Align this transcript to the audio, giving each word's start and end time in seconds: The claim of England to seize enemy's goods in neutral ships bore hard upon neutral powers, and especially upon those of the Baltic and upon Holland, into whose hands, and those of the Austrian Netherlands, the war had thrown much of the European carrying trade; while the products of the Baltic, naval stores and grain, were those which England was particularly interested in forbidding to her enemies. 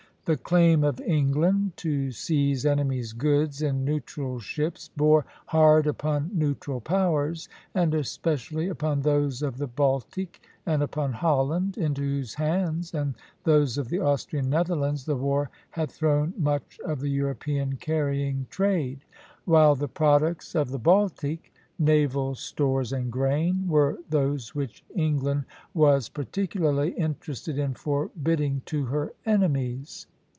The 0.25 0.37
claim 0.37 0.83
of 0.85 1.01
England 1.01 1.75
to 1.77 2.11
seize 2.11 2.63
enemy's 2.65 3.11
goods 3.11 3.61
in 3.63 3.83
neutral 3.83 4.39
ships 4.39 4.89
bore 4.95 5.25
hard 5.47 5.87
upon 5.87 6.29
neutral 6.33 6.79
powers, 6.79 7.49
and 7.73 7.93
especially 7.95 8.69
upon 8.69 9.01
those 9.01 9.41
of 9.41 9.57
the 9.57 9.65
Baltic 9.67 10.39
and 10.65 10.83
upon 10.83 11.11
Holland, 11.11 11.75
into 11.77 12.01
whose 12.03 12.35
hands, 12.35 12.93
and 12.93 13.15
those 13.45 13.77
of 13.79 13.89
the 13.89 13.99
Austrian 13.99 14.49
Netherlands, 14.51 15.05
the 15.05 15.17
war 15.17 15.49
had 15.71 15.91
thrown 15.91 16.33
much 16.37 16.79
of 16.85 16.99
the 17.01 17.09
European 17.09 17.75
carrying 17.77 18.45
trade; 18.51 18.99
while 19.45 19.73
the 19.73 19.87
products 19.89 20.53
of 20.55 20.69
the 20.69 20.79
Baltic, 20.79 21.51
naval 21.79 22.35
stores 22.35 22.93
and 22.93 23.11
grain, 23.11 23.67
were 23.67 23.97
those 24.11 24.53
which 24.53 24.85
England 24.95 25.43
was 25.73 26.07
particularly 26.09 26.91
interested 26.91 27.57
in 27.57 27.73
forbidding 27.73 28.61
to 28.67 28.85
her 28.85 29.11
enemies. 29.25 30.05